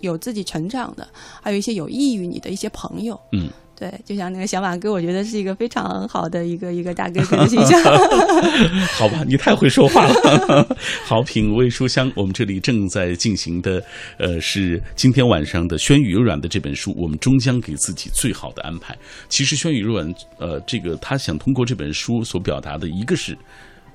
[0.00, 1.08] 有自己成长的，
[1.40, 3.18] 还有一些有益于你的一些朋友。
[3.32, 3.48] 嗯，
[3.80, 7.82] 对，就像那个小马哥，我觉得是一个非常好的一个一个大哥哥的形象。
[8.92, 10.76] 好吧，你太会说话了。
[11.02, 13.82] 好，品味书香，我们这里正在进行的，
[14.18, 18.94] 呃，是今天晚上的《轩宇柔软》的这本书，我们终将给自己最好的安排。
[19.30, 23.34] 其实，《轩宇柔软》呃，这个他想通过这本书所表达的，一个是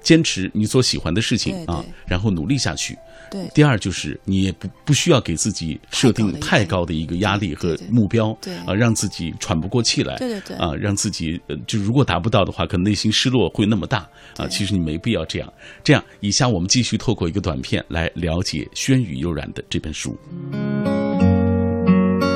[0.01, 2.97] 坚持你所喜欢的事情啊，然后努力下去。
[3.31, 14.07] 对第二就是你也不不需要给自己设定太太高的一个压力和对对目标，对啊，让自己喘不过气来，对对对啊，让自己呃，就如果达不到的话，可能内心失落会那么大
[14.37, 14.47] 啊。
[14.47, 15.53] 其实你没必要这样。
[15.83, 20.17] 这样，以下我们继续透过一个短片来了解《轩宇悠然》的这本书。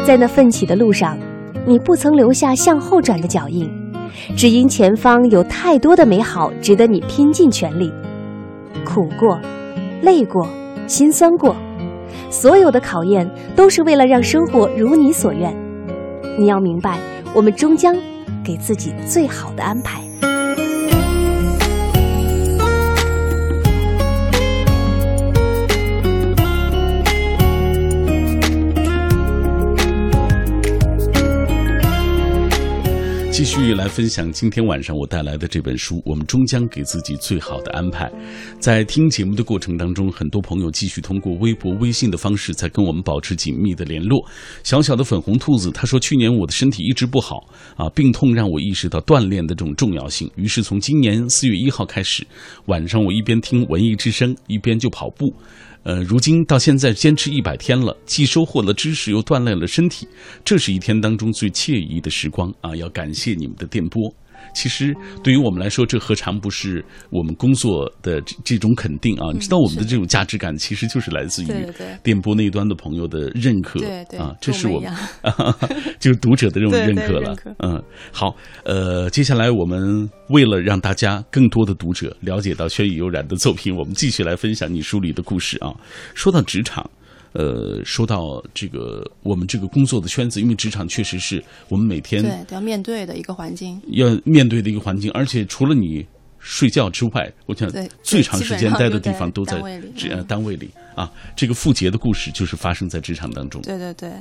[0.05, 1.17] 在那奋起的路上，
[1.67, 3.69] 你不曾留下向后转的脚印，
[4.35, 7.91] 只因前方有太多的美好值得你拼尽全力。
[8.83, 9.39] 苦过，
[10.01, 10.47] 累过，
[10.89, 11.55] 心酸过，
[12.31, 15.55] 所有的考验都是为了让生活如你所愿。
[16.35, 16.97] 你要明白，
[17.31, 17.95] 我们终将
[18.43, 20.01] 给自己最好的安排。
[33.39, 38.11] 继续来分享今天晚上我带来的这本书，我们终将给自己最好的安排。
[38.59, 44.19] 在听节目的过程当中，很多朋友继续通过微博、微信的方式在跟我们保持紧密的联络。
[44.61, 47.37] 小小的粉红兔子他说：“去年我的身体一直不好
[47.77, 50.29] 啊，病痛让我意识到锻炼的这种重要性。
[50.35, 52.27] 于是从今年四月一号开始，
[52.65, 55.33] 晚上我一边听文艺之声，一边就跑步。”
[55.89, 60.07] 呃，如今到现在坚持一百天了，既收获了知识，又锻炼了身体，
[60.45, 62.75] 这是一天当中最惬意的时光啊！
[62.75, 64.13] 要感谢你们的电波。
[64.53, 69.31] 其实对于我们来说，这何尝不是我们工作的这这种肯定啊？
[69.33, 71.47] 你知道我们的这种价值感，其实就是来自于
[72.03, 74.91] 电波那端的朋友的认可对对啊，这是我们
[75.99, 77.35] 就是读者的这种 认可了。
[77.59, 77.81] 嗯，
[78.11, 85.73] 好，呃，接下来我们为了让大家更多的读者了解到轩宇悠然的作品，我们继续来分享你书里的故事啊。
[86.13, 86.89] 说到职场。
[87.33, 93.79] 呃，说到这个我们这个工作的圈子，因为职场确实是我们每天对，都要面对的一个环境。
[93.89, 96.05] 要面对的一个环境，而且除了你
[96.39, 97.69] 睡觉之外，我想
[98.01, 101.11] 最长时间待的地方都在都在单位里职呃嗯单位里啊。
[101.35, 103.61] 这个傅杰的故事就是发生在职场当中。
[103.61, 104.11] 对对对，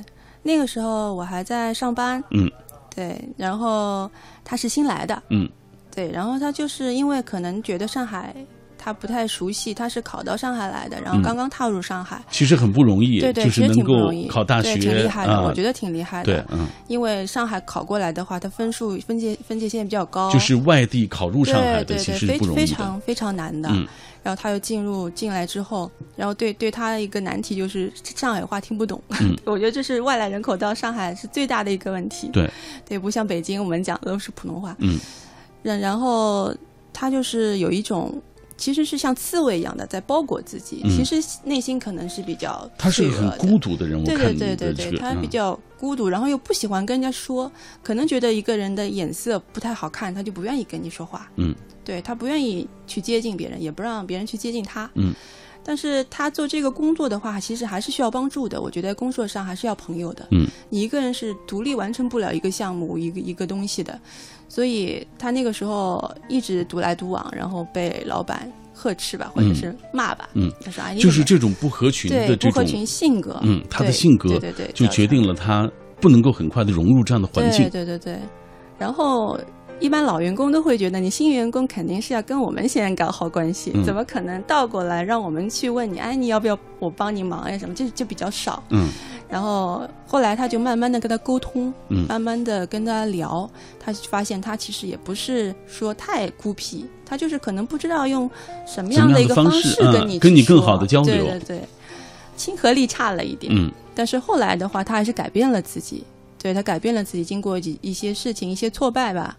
[0.43, 2.23] 那个时候我还在上班。
[2.31, 2.51] 嗯，
[2.95, 4.11] 对，然后
[4.43, 5.23] 他是新来的。
[5.29, 5.49] 嗯，
[5.95, 8.35] 对，然后他就是因为可能觉得上海
[8.81, 12.19] 他不太熟悉，他是考到上海来的，然后嗯刚刚踏入上海。
[12.31, 16.33] 其实很不容易，对对，就是其实能够挺不容易，考大对，学挺厉害的，啊我觉得挺厉害的。
[16.33, 22.67] 对，嗯，因为上海考过来的话，他分数分界分界线比较高，就是外地考入上海的，对对对，其实是非非不容易的。
[22.67, 23.69] 常非常难的。
[23.73, 23.85] 嗯
[24.21, 29.01] 然后他又进入进来之后，然后对对他的一个难题就是上海话听不懂。
[29.21, 32.29] 嗯 我觉得这是外来人口到上海是最大的一个问题。
[32.33, 32.47] 对
[32.85, 34.75] 对，不像北京我们讲的都是普通话。
[34.79, 34.99] 嗯
[35.63, 36.53] 然然后
[36.91, 38.13] 他就是有一种。
[38.59, 40.91] 其实是像刺猬一样的在包裹自己，嗯。
[40.91, 47.49] 其实内心可能是比较他是个很孤独的人，物对对对对他比较孤独，然后又不喜欢跟人家说，
[47.81, 51.31] 可能觉得一个人的眼色不太好看，他就不愿意跟你说话。
[51.37, 54.89] 嗯，对他不愿意去接近别人，也不让别人去接近他。
[54.95, 55.13] 嗯，
[55.69, 58.59] 但是他做这个工作的话，其实还是需要帮助的。
[58.59, 60.27] 我觉得工作上还是要朋友的。
[60.31, 63.99] 嗯，你一个人是独立完成不了一个项目、一个一个东西的，
[64.47, 70.27] 所以他那个时候一直独来独往，然后被老板呵斥吧，或者是骂吧。
[70.33, 75.69] 嗯，他说：“哎，你就是这种不合群的这种，不合群性格，嗯，他的性格对对对，就决定了他
[76.01, 77.85] 不能够很快的融入这样的环境对。
[77.85, 78.19] 对对对，
[78.79, 79.39] 然后
[79.79, 87.73] 一般老员工都会觉得，你新员工肯定是要跟我们先搞好关系，嗯怎么可能倒过来让我们去问你，哎，你要不要我帮你忙呀什么？
[87.73, 88.61] 这就比较少。
[88.69, 88.87] 嗯
[89.29, 93.47] 然后后来他就慢慢的跟他沟通，嗯慢慢的跟他聊，
[93.79, 98.27] 他发现他其实也不是说太孤僻，他就是可能不知道用
[98.65, 101.61] 什么样样的一个方式式跟你、嗯跟你更好的交流对对对，
[102.35, 106.03] 亲和力差了一点，嗯但是后来的话，他还是改变了自己。
[106.41, 109.37] 对他改变了自己，经过一一些事情、一些挫败吧，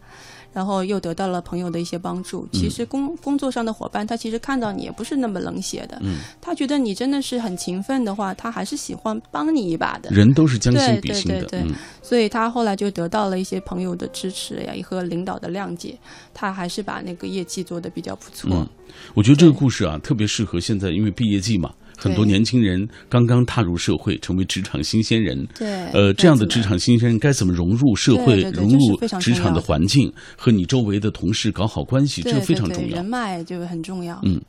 [0.53, 2.47] 然后又得到了朋友的一些帮助。
[2.53, 10.11] 其实工工作上的伙伴，他其实看到你也不是那么冷血的，嗯，他觉得你真的是很勤奋的话，他还是喜欢帮你一把的。
[10.11, 15.97] 人都是将心比心的，对对对嗯所以他后来就得到了一些朋友的支持呀，和领导的谅解，
[16.35, 18.51] 他还是把那个业绩做得比较不错。
[18.53, 18.69] 嗯，
[19.15, 25.47] 我觉得这个故事啊，特别适合现在，因为毕业季嘛，很多年轻人刚刚踏入社会，成为职场新鲜人。
[25.59, 33.05] 对，呃，这样的职场新鲜人该怎么融入社会、融入职场的环境，和你周围的同事搞好关系，这对个非常重要人。
[33.05, 34.19] 脉就很重要。
[34.25, 34.41] 嗯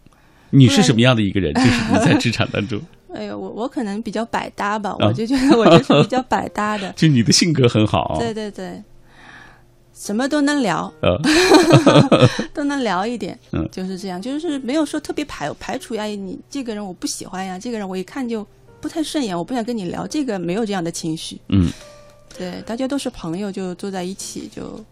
[0.54, 1.54] 你是什么样的一个人？
[1.56, 2.78] 就是你在职场当中，
[3.16, 6.92] 哎呦，我我可能比较百搭吧，啊我就觉得我就是比较百搭的。
[6.98, 8.18] 就你的性格很好。
[8.20, 8.84] 对对对，
[10.02, 11.16] 什么都能聊，呃，
[12.56, 18.44] 都能聊一点，嗯就是这样，就是没有说特别排排除呀，你这个人我不喜欢呀，这个人我一看就
[18.82, 21.40] 不太顺眼，我不想跟你聊，这个没有这样的情绪。
[21.50, 21.70] 嗯，
[22.36, 24.84] 对，大家都是朋友，就坐在一起就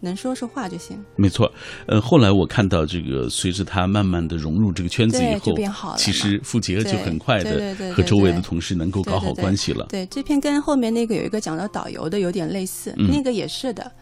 [0.00, 0.98] 能说说话就行。
[1.16, 1.52] 没错。
[1.86, 9.86] 呃，后来我看到这个，随着他慢慢的融入这个圈子以后变好了，其实傅杰就很快的和周围的同事能够搞好对对对关系了。
[9.90, 13.92] 对，这篇跟后面那个有一个讲到导游的有点类似，嗯那个也是的。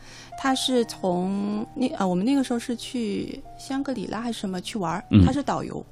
[0.43, 5.87] 他是从那啊，我们那个时候是去香格里拉还是什么去玩他是导游，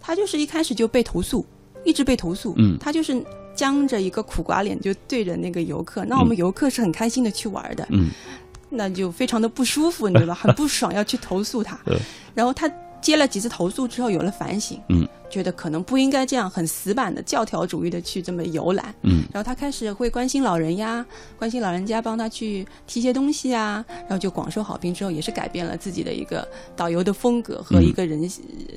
[0.00, 1.44] 他就是一开始就被投诉，
[1.84, 2.78] 一直被投诉，嗯。
[2.78, 3.20] 他就是
[3.52, 8.08] 僵着一个苦瓜脸就对着那个游客，那我们游客是很开心的去玩的，嗯。
[8.70, 10.34] 那就非常的不舒服，你知道吧？
[10.40, 11.76] 很不爽，要去投诉他。
[11.90, 11.96] 呃。
[12.32, 18.94] 然后他接了几次投诉之后，有了反省，嗯，觉得可能不应该这样很死板的教条主义的去这么游览。
[19.02, 21.04] 嗯然后他开始会关心老人呀，
[21.38, 24.94] 关心老人家，帮他去提些东西啊，然后就广受好评。
[24.94, 28.18] 之后也是改变了自己的一个导游的风格和一个人、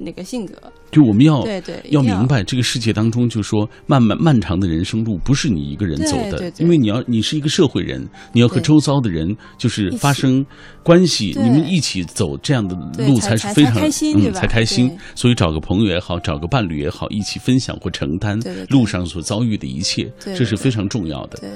[0.01, 0.53] 那个性格。
[0.91, 10.43] 就我们要对对，要明白这个世界当中，就说漫漫漫长的人生路不是你一个人走的，对对对因为你要你是一个社会人，你要和周遭的人就是发生
[10.83, 14.91] 关系，你们一起走这样的路才是非常嗯开心对吧才开心。
[15.13, 21.37] 所以找个朋友也好，找个伴侣也好，一起分享或承担路上所遭遇的一切，对对对这是非常重要的。
[21.39, 21.49] 对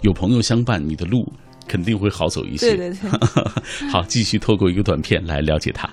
[0.00, 1.30] 有朋友相伴，你的路
[1.68, 2.74] 肯定会好走一些。
[2.74, 3.10] 对对对。
[3.92, 5.88] 好，继续透过一个短片来了解他。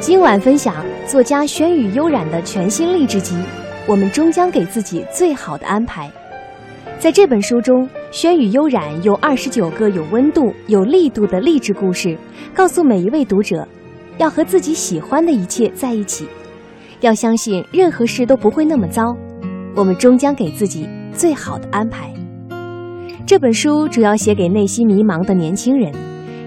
[0.00, 3.34] 今晚分享作家轩宇悠然的全新励志集
[3.86, 6.06] 《我们终将给自己最好的安排》。
[7.00, 12.16] 在这本书中，轩宇悠然用二十九个有温度、有力度的励志故事，
[12.54, 13.66] 告诉每一位读者，
[14.18, 16.26] 要和自己喜欢的一切在一起，
[17.00, 19.16] 要相信任何事都不会那么糟，
[19.74, 22.12] 我们终将给自己最好的安排。
[23.26, 25.92] 这本书主要写给内心迷茫的年轻人，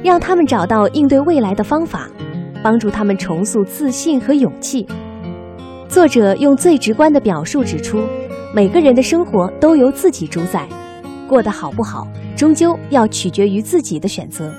[0.04, 2.08] 让他们找到应对未来的方法。
[2.64, 4.86] 帮助他们重塑自信和勇气。
[5.90, 8.04] 作者用最直观的表述指出，
[8.54, 10.68] 每个人的生活都由自己主宰，
[11.28, 12.08] 过得好不好，
[12.38, 14.54] 终究要取决于自己的选择。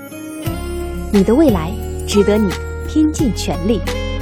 [1.13, 1.71] 你的未来
[2.05, 2.49] 值得你
[2.93, 4.12] 拼尽全力。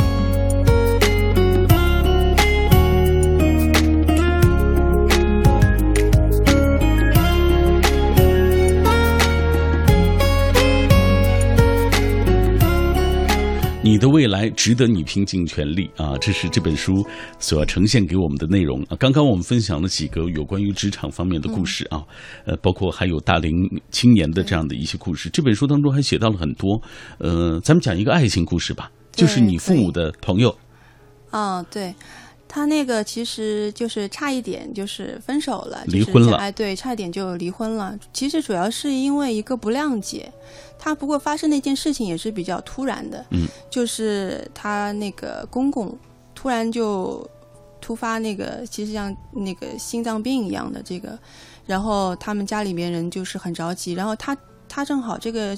[13.91, 16.17] 你的未来值得你拼尽全力啊！
[16.21, 17.05] 这是这本书
[17.39, 18.95] 所要呈现给我们的内容啊。
[18.97, 22.01] 刚刚我们分享了几个有关于职场方面的故事啊，
[22.45, 23.53] 呃，包括还有大龄
[23.89, 25.29] 青年的这样的一些故事。
[25.29, 26.81] 这本书当中还写到了很多，
[27.17, 30.57] 呃，咱们讲一个爱情故事吧，就是你父母的朋友，
[31.31, 31.93] 哦，对，
[32.53, 36.19] 他那个其实就是差一点就是分手了，离婚了。
[36.19, 37.97] 就是哎，对，差一点就离婚了。
[38.11, 40.29] 其实主要是因为一个不谅解，
[40.77, 45.97] 他不过发生那件事情也是比较突然的，嗯，就是他那个公公
[46.35, 47.25] 突然就
[47.79, 51.17] 突发那个，其实像那个心脏病一样的这个，
[51.65, 54.35] 然后他们家里面人就是很着急，然后他
[54.67, 55.57] 他正好这个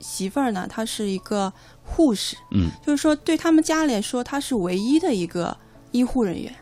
[0.00, 1.52] 媳妇儿呢，她是一个
[1.84, 5.56] 护士，嗯，就是说对他们家来说，她是唯一的一个
[5.94, 6.52] 医护人员。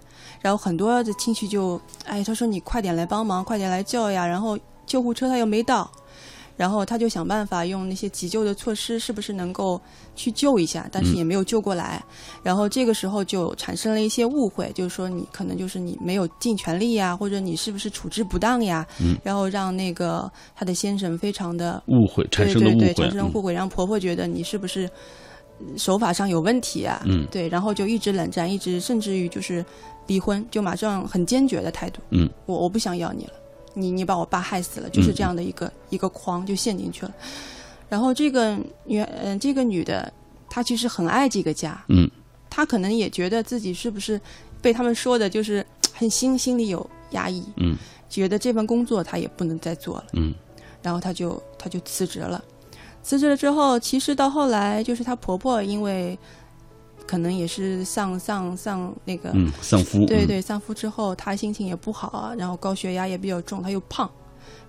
[0.41, 4.27] 然后很多的亲戚就，哎，他说你快点来帮忙，快点来救呀。
[4.27, 5.89] 然后救护车他又没到，
[6.57, 9.81] 然后他就想办法用那些急救的措施，是不是能够
[10.17, 12.03] 去救一下，但是也没有救过来。
[12.43, 24.91] 然后这个时候就产生了一些误会，就是说你可能就是你没有尽全力呀，或者你是不是处置不当呀，嗯然后让那个他的先生非常的误会产生了误会，产生误会，让婆婆觉得你是不是嗯
[25.77, 27.03] 手法上有问题啊？
[27.07, 27.27] 嗯。
[27.31, 29.65] 对，然后就一直冷战，一直甚至于就是
[30.07, 33.33] 离婚，就马上很坚决的态度，嗯，我我不想要你了，
[33.75, 37.13] 你你把我爸害死了，就是这样的一个、一个框就陷进去了。
[37.89, 40.13] 然后这个女嗯、这个女的，
[40.49, 42.11] 她其实很爱这个家，嗯，
[42.51, 44.21] 她可能也觉得自己是不是
[44.61, 47.77] 被他们说的就是很心心里有压抑，嗯，
[48.09, 50.35] 觉得这份工作她也不能再做了，嗯。
[50.83, 52.43] 然后她就她就辞职了。
[53.03, 56.19] 辞职了之后，其实到后来就是她婆婆因为
[57.07, 64.09] 可能也是丧丧丧那个嗯，丧夫，嗯，对对，丧夫之后，他心情也不好啊，然后高血压也比较重，他又胖，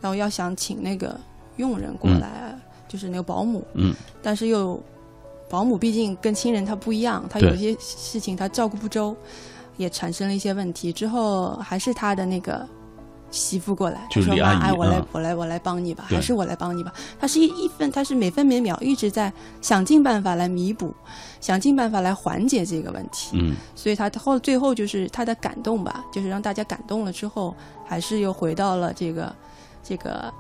[0.02, 1.18] 然后要想请那个
[1.58, 2.58] 佣人过来，
[2.88, 4.82] 就是那个保姆，嗯，但是又
[5.48, 9.16] 保姆毕竟跟亲人他不一样，他有些事情他照顾不周，
[9.78, 10.92] 也产生了一些问题。
[10.92, 12.68] 之后还是他的那个
[13.34, 16.94] 媳妇过来，就说妈，哎，我来啊我来我来帮你吧，还是我来帮你吧。
[17.20, 20.94] 他是一一分，他是每分每秒一直在想尽办法来弥补，
[21.42, 23.32] 想尽办法来缓解这个问题。
[23.34, 27.56] 嗯所以他后最后就是他的感动吧，就是让大家感动了之后，
[27.86, 29.36] 还是又回到了这个
[29.84, 30.32] 这个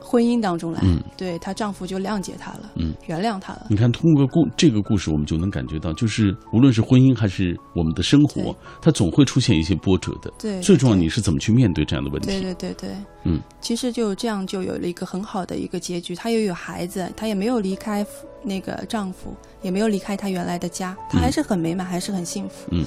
[0.00, 0.80] 婚姻当中来。
[0.82, 3.66] 嗯对她丈夫就谅解她了，嗯，原谅她了。
[3.68, 10.32] 你看，通过故这个故事，我们就能感觉到，就是无论是婚姻还是我们的生活，它总会出现一些波折的。
[10.38, 12.40] 对，最重要，你是怎么去面对这样的问题？
[12.40, 12.90] 对对对，
[13.24, 16.14] 嗯，其实就这样就有了一个很好的一个结局。
[16.14, 18.06] 她又有孩子，她也没有离开
[18.42, 22.68] 那个丈夫，也没有离开她原来的家，她还是很美满，还是很幸福。
[22.70, 22.82] 嗯，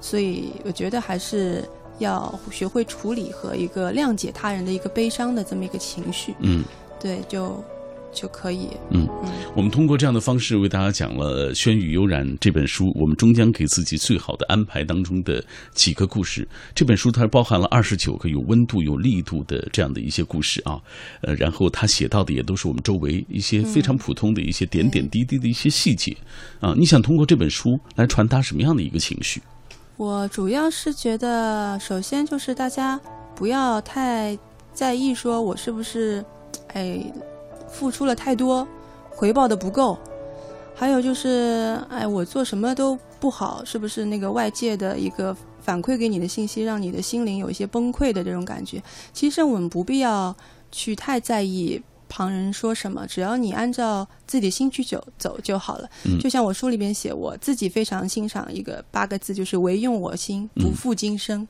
[0.00, 1.68] 所以我觉得还是
[1.98, 6.34] 要学会处理和一个谅解他人的一个悲伤的这么一个情绪。
[6.40, 6.62] 嗯
[7.00, 7.62] 对，就
[8.12, 8.68] 就可以。
[8.90, 9.08] 嗯，
[9.56, 16.46] 我们通过这样的方式为大家讲了《轩宇悠然》这本书，我们终将给自己最好的安排当中的几个故事。
[16.74, 20.78] 这本书它包含了二十九个有温度、有力度的这样的一些故事啊，
[21.22, 26.16] 呃，然后他写到的也都是我们周围一些非常普通的一些点点滴滴的一些细节
[26.60, 26.74] 啊。
[26.76, 29.42] 你想通过这本书来传达什么样的一个情绪？
[29.96, 32.98] 我主要是觉得，首先就是大家
[33.34, 34.36] 不要太
[34.72, 36.24] 在意说我是不是，
[36.72, 37.00] 哎，
[37.68, 38.66] 付出了太多，
[39.10, 39.96] 回报的不够。
[40.74, 48.82] 还有就是，哎，我做什么都不好，是不是那个外界的一个反馈给你的信息，让你的心灵有一些崩溃的这种感觉？
[49.12, 50.34] 其实我们不必要
[50.72, 51.80] 去太在意
[52.12, 55.88] 旁人说什么，只要你按照自己的心去走走就好了。
[56.04, 61.48] 嗯就像我书里边写，我自己非常欣赏一个八个字，就是“唯用我心，嗯不负今生”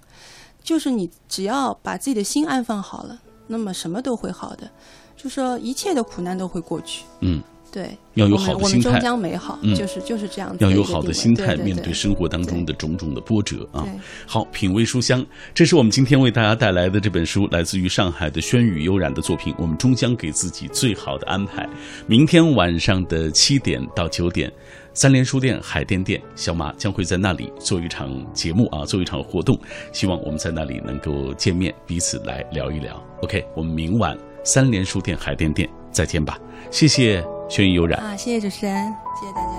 [0.63, 4.71] 就是你只要把自己的心安放好了，那么什么都会好的。
[5.17, 7.05] 就说一切的苦难都会过去。
[7.21, 7.43] 嗯，
[7.73, 13.83] 对，要有好的心态终将美好，嗯就是就是这样要有好的心态面对生活当中的种种的波折啊。
[14.27, 19.55] 好，品味书香，这是我们今天为大家带来的这本书，来自于上海的轩宇悠然的作品。
[19.57, 21.67] 我们终将给自己最好的安排。
[22.07, 24.53] 明天晚上的七点到九点，
[24.93, 29.59] 三联书店海淀店小马将会在那里做一场节目啊，做一场活动。
[29.93, 33.03] 希望我们在那里能够见面，彼此来聊一聊。
[33.23, 34.15] OK，我们明晚
[34.45, 36.39] 三联书店海淀店再见吧。
[36.71, 38.01] 谢谢轩辕悠然。
[38.01, 39.53] 啊，谢谢主持人，谢谢大家。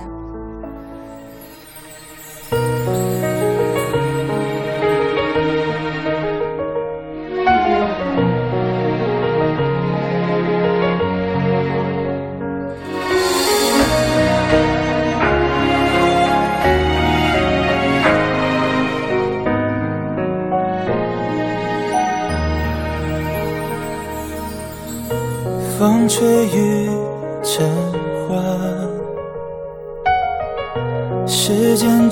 [25.78, 26.83] 风吹雨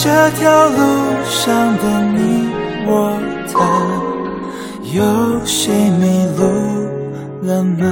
[0.00, 0.78] 这条路
[1.24, 1.82] 上的
[2.14, 2.48] 你
[2.86, 3.18] 我
[3.52, 3.58] 他，
[4.92, 5.02] 有
[5.44, 6.42] 谁迷路
[7.42, 7.82] 了吗？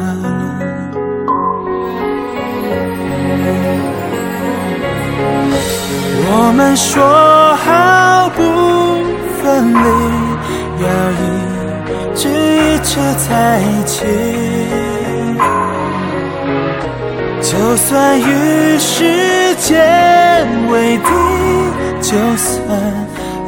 [6.29, 7.03] 我们说
[7.57, 8.39] 好不
[9.43, 9.79] 分离，
[10.85, 11.25] 要一
[12.15, 13.29] 直一直在
[13.59, 14.07] 一起。
[17.43, 19.67] 就算与时间
[20.71, 21.11] 为敌，
[22.07, 22.81] 就算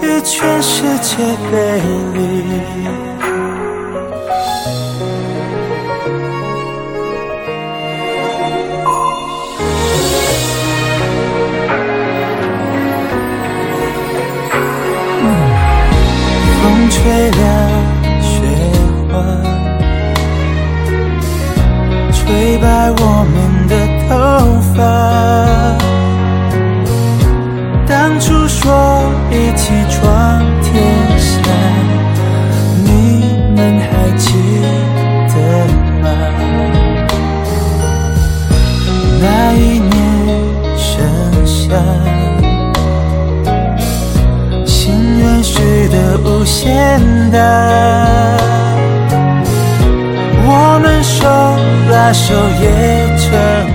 [0.03, 1.17] 与全世界
[1.49, 1.81] 背
[2.13, 2.98] 离。
[52.09, 53.68] 我们手也成。